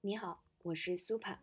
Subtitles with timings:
[0.00, 1.36] 你好，我是 Super。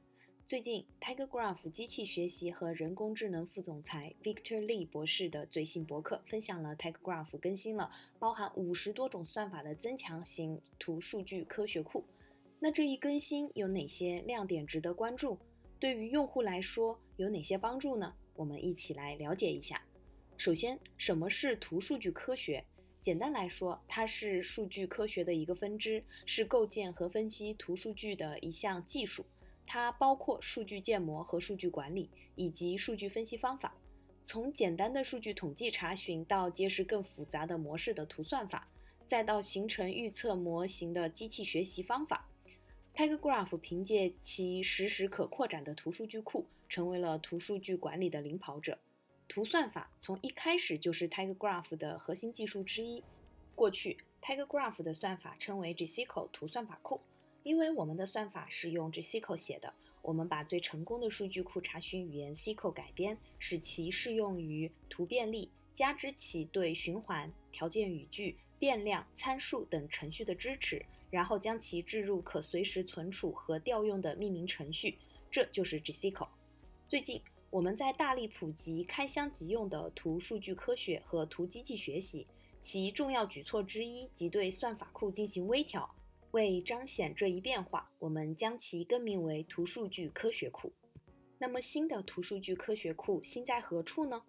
[0.46, 12.06] 最近，TigerGraph 机器学习和人工智能副总裁 Victor Lee 博士的最新博客分享了 TigerGraph 更新了包含五十多种算法的增强型图数据科学库。
[12.58, 15.38] 那这一更新有哪些亮点值得关注？
[15.78, 18.16] 对于用户来说有哪些帮助呢？
[18.36, 19.82] 我们一起来了解一下。
[20.38, 22.64] 首先，什么是图数据科学？
[23.06, 29.24] 简单来说，它是数据科学的一个分支，是构建和分析图数据的一项技术。
[29.68, 33.76] 它包括数据建模和数据管理，以及数据分析方法。
[34.24, 38.68] 从简单的数据统计查询到揭示更复杂的模式的图算法，
[39.08, 42.28] 再到形成预测模型的机器学习方法
[42.96, 48.80] ，TigerGraph 凭借其实时可扩展的图数据库，成为了图数据管理的领跑者。
[49.28, 53.04] 图算法从一开始就是 TigerGraph 的核心技术之一。
[53.56, 57.02] 过去，TigerGraph 的算法称为 GSQL 图算法库，
[57.44, 59.74] 因为我们的算法是用 GSQL 写的。
[60.02, 75.00] 我们把最成功的数据库查询语言 SQL 改编，使其适用于图便利，加之其对循环、条件语句、变量、参数等程序的支持，然后将其置入可随时存储和调用的命名程序，
[75.32, 76.28] 这就是 GSQL。
[76.88, 77.20] 最近。
[77.56, 82.28] 我们在大力普及开箱即用的图数据科学和图机器学习，
[82.62, 85.90] 其重要举措之一即对算法库进行微调。
[86.32, 90.74] 为彰显这一变化，我们将其更名为图数据科学库。
[91.38, 94.22] 那么，新的图数据科学库新在何处呢？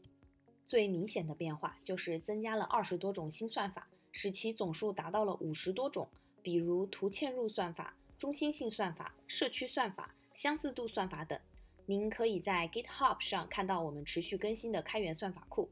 [0.64, 6.08] 最明显的变化就是增加了二十多种新算法，使其总数达到了五十多种，
[6.44, 11.36] 比如图嵌入算法、中心性算法、社区算法、相似度算法等。
[11.89, 15.69] 您可以在 GitHub 上看到我们持续更新的开源算法库，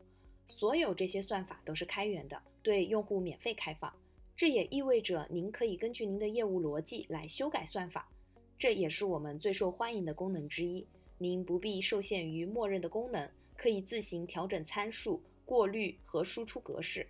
[0.46, 3.92] 所有这些算法都是开源的，对用户免费开放。
[4.36, 8.08] 这也意味着您可以根据您的业务逻辑来修改算法，
[8.56, 10.86] 这也是我们最受欢迎的功能之一。
[11.18, 17.08] 您不必受限于默认的功能，可以自行调整参数、过滤和输出格式。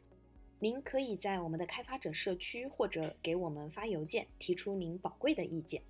[0.60, 5.82] 您可以在我们的开发者社区或者给我们发邮件，提出您宝贵的意见。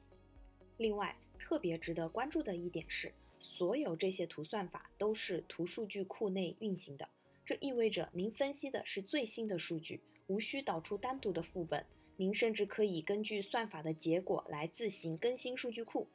[0.78, 7.08] 另外，特别值得关注的一点是，所有这些图算法都是图数据库内运行的。
[7.44, 11.84] 这意味着您分析的是最新的数据，无需导出单独的副本。
[12.16, 16.06] 您甚至可以根据算法的结果来自行更新数据库，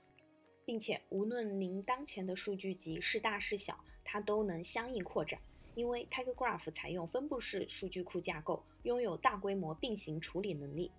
[0.65, 5.39] 并且无论您当前的数据集是大是小，它都能相应扩展。
[5.75, 10.91] 因为 TigerGraph 采用分布式数据库架构，拥有大规模并行处理能力。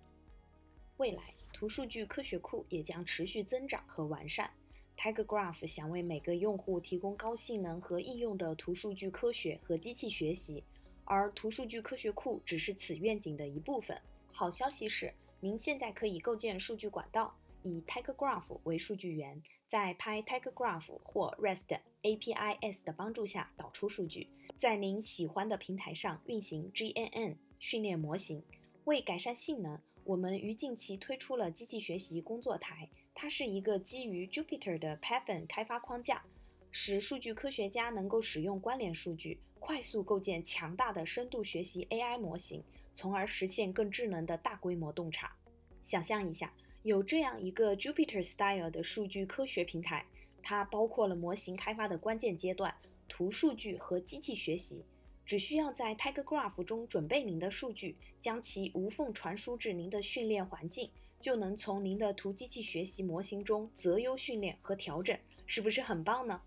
[0.97, 1.33] 未来。
[1.53, 4.49] 图数据科学库也将持续增长和完善。
[4.97, 10.63] TigerGraph 想为每个用户提供高性能和易用的图数据科学和机器学习，
[11.05, 13.99] 而图数据科学库只是此愿景的一部分。
[14.31, 28.43] 好消息是，您现在可以构建数据管道，以 TigerGraph 为数据源，在 PyTigerGraph 或 REST APIs 的帮助下导出数据，在您喜欢的平台上运行 GNN 训练模型。
[28.85, 36.23] 为改善性能，我们于近期推出了机器学习工作台，它是一个基于 Jupyter 的 Python 开发框架，
[36.71, 42.63] 使数据科学家能够使用关联数据，快速构建强大的深度学习 AI 模型，
[42.93, 45.35] 从而实现更智能的大规模洞察。
[45.83, 46.51] 想象一下，
[46.81, 50.03] 有这样一个 Jupyter Style 的数据科学平台，
[50.41, 52.75] 它包括了模型开发的关键阶段、
[53.07, 54.83] 图数据和机器学习。
[55.25, 60.89] 只需要在 TigerGraph 中准备您的数据，将其无缝传输至您的训练环境，
[61.19, 66.41] 就能从您的图机器学习模型中择优训练和调整，是不是很棒呢？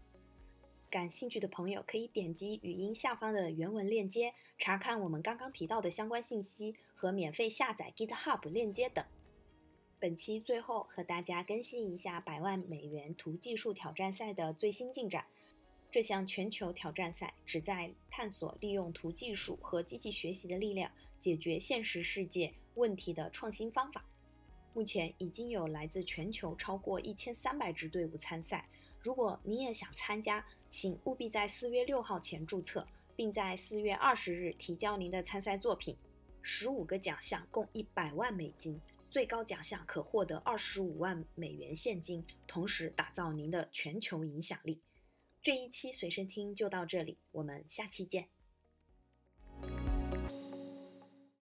[0.91, 9.05] 感兴趣的朋友可以点击语音下方的原文链接，查看我们刚刚提到的相关信息和免费下载 GitHub 链接等。
[9.99, 15.25] 本期最后和大家更新一下百万美元图技术挑战赛的最新进展。
[15.94, 20.91] 这项全球挑战赛旨在探索利用图技术和机器学习的力量
[21.21, 24.04] 解决现实世界问题的创新方法。
[24.72, 28.69] 目前已经有来自全球超过一千三百支队伍参赛。
[28.98, 32.84] 如果你也想参加，请务必在四月六号前注册，
[33.15, 35.97] 并在四月二十日提交您的参赛作品。
[36.42, 44.80] 十五个奖项共一百万美金，最高奖项可获得二十五万美元现金，同时打造您的全球影响力。
[45.45, 48.31] 这一期随身听就到这里，我们下期见。